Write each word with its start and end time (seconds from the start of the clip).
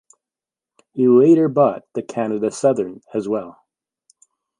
He 0.93 1.07
later 1.07 1.47
bought 1.47 1.83
the 1.93 2.01
Canada 2.01 2.49
Southern 2.49 3.01
as 3.13 3.27
well. 3.29 3.59